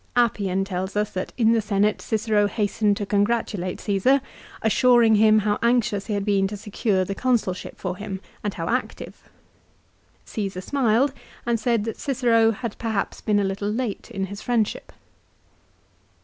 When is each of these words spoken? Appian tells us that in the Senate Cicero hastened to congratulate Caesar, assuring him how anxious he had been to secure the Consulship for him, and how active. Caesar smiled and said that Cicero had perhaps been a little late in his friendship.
Appian 0.15 0.63
tells 0.65 0.95
us 0.95 1.11
that 1.11 1.31
in 1.37 1.51
the 1.51 1.61
Senate 1.61 2.01
Cicero 2.01 2.47
hastened 2.47 2.97
to 2.97 3.05
congratulate 3.05 3.79
Caesar, 3.81 4.19
assuring 4.63 5.13
him 5.13 5.37
how 5.37 5.59
anxious 5.61 6.07
he 6.07 6.15
had 6.15 6.25
been 6.25 6.47
to 6.47 6.57
secure 6.57 7.05
the 7.05 7.13
Consulship 7.13 7.77
for 7.77 7.95
him, 7.97 8.19
and 8.43 8.55
how 8.55 8.67
active. 8.67 9.29
Caesar 10.25 10.61
smiled 10.61 11.13
and 11.45 11.59
said 11.59 11.83
that 11.83 11.97
Cicero 11.99 12.49
had 12.49 12.79
perhaps 12.79 13.21
been 13.21 13.39
a 13.39 13.43
little 13.43 13.69
late 13.69 14.09
in 14.09 14.25
his 14.25 14.41
friendship. 14.41 14.91